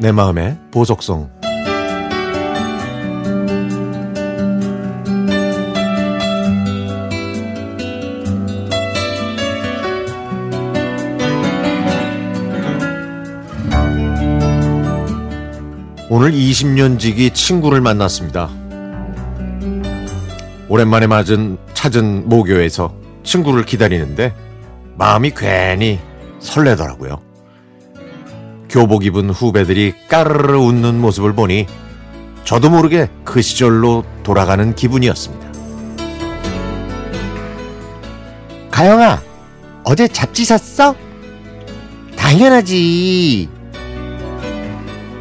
내 0.00 0.12
마음의 0.12 0.56
보석성 0.70 1.30
오늘 16.10 16.32
20년 16.32 16.98
지기 16.98 17.30
친구를 17.30 17.80
만났습니다. 17.80 18.48
오랜만에 20.68 21.06
맞은 21.06 21.58
찾은 21.78 22.28
모교에서 22.28 22.92
친구를 23.22 23.64
기다리는데 23.64 24.34
마음이 24.96 25.30
괜히 25.30 26.00
설레더라고요. 26.40 27.20
교복 28.68 29.04
입은 29.04 29.30
후배들이 29.30 29.94
까르르 30.08 30.58
웃는 30.58 31.00
모습을 31.00 31.34
보니 31.34 31.66
저도 32.42 32.68
모르게 32.68 33.08
그 33.24 33.40
시절로 33.42 34.04
돌아가는 34.24 34.74
기분이었습니다. 34.74 35.52
가영아, 38.72 39.22
어제 39.84 40.08
잡지 40.08 40.44
샀어? 40.44 40.96
당연하지. 42.16 43.48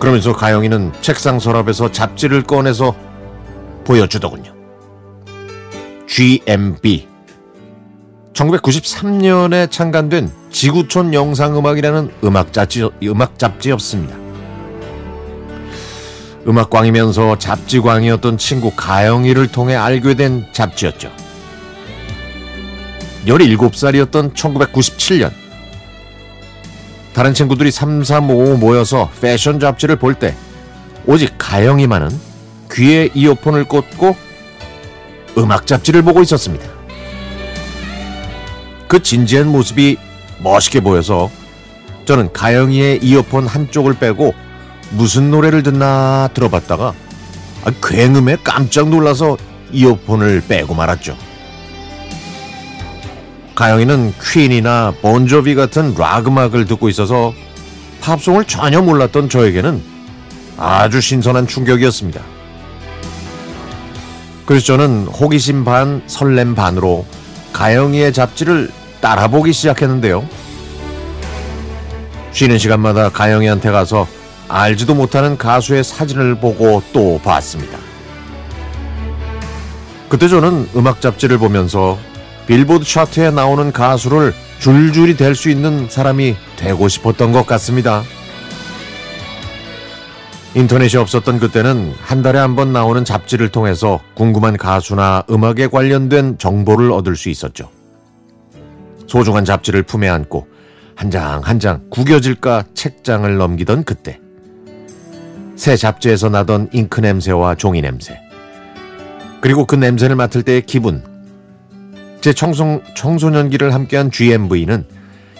그러면서 0.00 0.32
가영이는 0.32 0.94
책상 1.00 1.38
서랍에서 1.38 1.92
잡지를 1.92 2.42
꺼내서 2.42 2.96
보여주더군요. 3.84 4.59
GMB. 6.10 7.06
1993년에 8.32 9.70
창간된 9.70 10.32
지구촌 10.50 11.14
영상음악이라는 11.14 12.10
음악 12.24 12.52
잡지, 12.52 12.88
음악 13.04 13.38
잡지였습니다. 13.38 14.16
음악광이면서 16.48 17.38
잡지광이었던 17.38 18.38
친구 18.38 18.72
가영이를 18.74 19.46
통해 19.52 19.76
알게 19.76 20.14
된 20.14 20.46
잡지였죠. 20.52 21.12
17살이었던 23.26 24.34
1997년. 24.34 25.30
다른 27.12 27.34
친구들이 27.34 27.70
3, 27.70 28.02
3, 28.02 28.30
5 28.30 28.56
모여서 28.56 29.08
패션 29.20 29.60
잡지를 29.60 29.94
볼 29.94 30.14
때 30.14 30.34
오직 31.06 31.34
가영이만은 31.38 32.08
귀에 32.72 33.10
이어폰을 33.14 33.64
꽂고 33.64 34.16
음악 35.40 35.66
잡지를 35.66 36.02
보고 36.02 36.22
있었습니다. 36.22 36.66
그 38.88 39.02
진지한 39.02 39.48
모습이 39.48 39.96
멋있게 40.38 40.80
보여서 40.80 41.30
저는 42.04 42.32
가영이의 42.32 43.00
이어폰 43.02 43.46
한쪽을 43.46 43.94
빼고 43.94 44.34
무슨 44.90 45.30
노래를 45.30 45.62
듣나 45.62 46.28
들어봤다가 46.34 46.92
아, 47.64 47.70
굉음에 47.82 48.36
깜짝 48.42 48.88
놀라서 48.88 49.36
이어폰을 49.72 50.42
빼고 50.48 50.74
말았죠. 50.74 51.16
가영이는 53.54 54.14
퀸이나 54.20 54.94
본조비 55.02 55.54
같은 55.54 55.94
락 55.94 56.26
음악을 56.26 56.64
듣고 56.64 56.88
있어서 56.88 57.34
팝송을 58.00 58.46
전혀 58.46 58.80
몰랐던 58.80 59.28
저에게는 59.28 59.82
아주 60.56 61.00
신선한 61.00 61.46
충격이었습니다. 61.46 62.39
그래서 64.50 64.66
저는 64.66 65.06
호기심 65.06 65.64
반 65.64 66.02
설렘 66.08 66.56
반으로 66.56 67.06
가영이의 67.52 68.12
잡지를 68.12 68.68
따라보기 69.00 69.52
시작했는데요. 69.52 70.28
쉬는 72.32 72.58
시간마다 72.58 73.10
가영이한테 73.10 73.70
가서 73.70 74.08
알지도 74.48 74.96
못하는 74.96 75.38
가수의 75.38 75.84
사진을 75.84 76.40
보고 76.40 76.82
또 76.92 77.20
봤습니다. 77.22 77.78
그때 80.08 80.26
저는 80.26 80.68
음악 80.74 81.00
잡지를 81.00 81.38
보면서 81.38 81.96
빌보드 82.48 82.84
차트에 82.84 83.30
나오는 83.30 83.70
가수를 83.70 84.34
줄줄이 84.58 85.16
될 85.16 85.36
수 85.36 85.48
있는 85.48 85.88
사람이 85.88 86.34
되고 86.56 86.88
싶었던 86.88 87.30
것 87.30 87.46
같습니다. 87.46 88.02
인터넷이 90.54 90.96
없었던 91.00 91.38
그때는 91.38 91.92
한 92.02 92.22
달에 92.22 92.38
한 92.38 92.56
번 92.56 92.72
나오는 92.72 93.04
잡지를 93.04 93.50
통해서 93.50 94.00
궁금한 94.14 94.56
가수나 94.56 95.22
음악에 95.30 95.68
관련된 95.68 96.38
정보를 96.38 96.90
얻을 96.90 97.14
수 97.14 97.28
있었죠. 97.28 97.70
소중한 99.06 99.44
잡지를 99.44 99.84
품에 99.84 100.08
안고 100.08 100.48
한장 100.96 101.40
한 101.44 101.60
장 101.60 101.82
구겨질까 101.90 102.64
책장을 102.74 103.36
넘기던 103.36 103.84
그때. 103.84 104.18
새 105.56 105.76
잡지에서 105.76 106.28
나던 106.30 106.68
잉크 106.72 107.00
냄새와 107.00 107.54
종이 107.54 107.80
냄새. 107.80 108.18
그리고 109.40 109.66
그 109.66 109.76
냄새를 109.76 110.16
맡을 110.16 110.42
때의 110.42 110.62
기분. 110.62 111.02
제 112.20 112.32
청소, 112.32 112.82
청소년기를 112.94 113.72
함께한 113.72 114.10
GMV는 114.10 114.84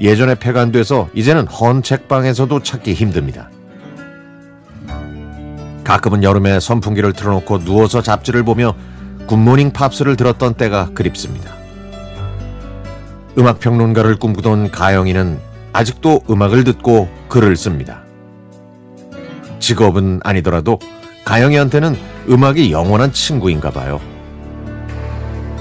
예전에 0.00 0.36
폐간돼서 0.36 1.08
이제는 1.14 1.46
헌 1.48 1.82
책방에서도 1.82 2.62
찾기 2.62 2.94
힘듭니다. 2.94 3.50
가끔은 5.84 6.22
여름에 6.22 6.60
선풍기를 6.60 7.12
틀어놓고 7.12 7.60
누워서 7.64 8.02
잡지를 8.02 8.44
보며 8.44 8.74
굿모닝 9.26 9.72
팝스를 9.72 10.16
들었던 10.16 10.54
때가 10.54 10.90
그립습니다. 10.94 11.52
음악 13.38 13.60
평론가를 13.60 14.16
꿈꾸던 14.16 14.70
가영이는 14.70 15.38
아직도 15.72 16.22
음악을 16.28 16.64
듣고 16.64 17.08
글을 17.28 17.56
씁니다. 17.56 18.02
직업은 19.58 20.20
아니더라도 20.22 20.78
가영이한테는 21.24 21.96
음악이 22.28 22.72
영원한 22.72 23.12
친구인가 23.12 23.70
봐요. 23.70 24.00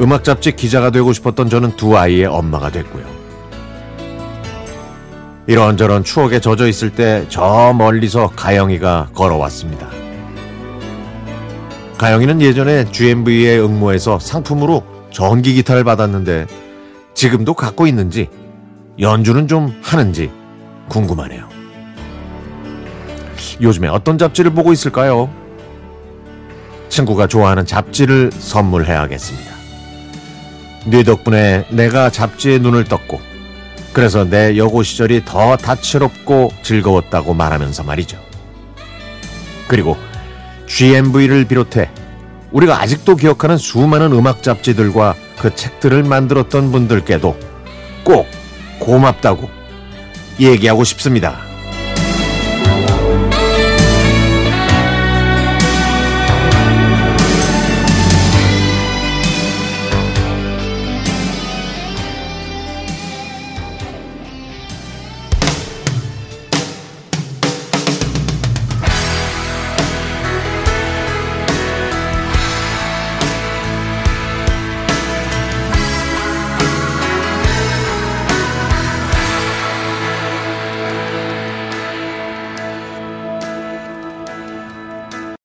음악 0.00 0.24
잡지 0.24 0.52
기자가 0.52 0.90
되고 0.90 1.12
싶었던 1.12 1.48
저는 1.48 1.76
두 1.76 1.96
아이의 1.96 2.26
엄마가 2.26 2.70
됐고요. 2.70 3.04
이런저런 5.46 6.04
추억에 6.04 6.40
젖어 6.40 6.66
있을 6.66 6.90
때 6.90 7.26
저 7.28 7.72
멀리서 7.76 8.30
가영이가 8.34 9.10
걸어왔습니다. 9.14 10.03
가영이는 12.04 12.42
예전에 12.42 12.84
GMV의 12.92 13.64
응모에서 13.64 14.18
상품으로 14.18 14.84
전기 15.10 15.54
기타를 15.54 15.84
받았는데 15.84 16.46
지금도 17.14 17.54
갖고 17.54 17.86
있는지 17.86 18.28
연주는 19.00 19.48
좀 19.48 19.74
하는지 19.82 20.30
궁금하네요. 20.90 21.48
요즘에 23.62 23.88
어떤 23.88 24.18
잡지를 24.18 24.52
보고 24.52 24.70
있을까요? 24.70 25.30
친구가 26.90 27.26
좋아하는 27.26 27.64
잡지를 27.64 28.30
선물해야겠습니다. 28.32 29.50
네 30.88 31.04
덕분에 31.04 31.64
내가 31.70 32.10
잡지에 32.10 32.58
눈을 32.58 32.84
떴고 32.84 33.18
그래서 33.94 34.28
내 34.28 34.58
여고 34.58 34.82
시절이 34.82 35.24
더 35.24 35.56
다채롭고 35.56 36.52
즐거웠다고 36.60 37.32
말하면서 37.32 37.82
말이죠. 37.82 38.18
그리고 39.68 39.96
GMV를 40.66 41.44
비롯해 41.46 41.90
우리가 42.52 42.80
아직도 42.80 43.16
기억하는 43.16 43.56
수많은 43.58 44.12
음악 44.12 44.42
잡지들과 44.42 45.14
그 45.38 45.54
책들을 45.54 46.02
만들었던 46.04 46.70
분들께도 46.70 47.36
꼭 48.04 48.26
고맙다고 48.78 49.48
얘기하고 50.40 50.84
싶습니다. 50.84 51.53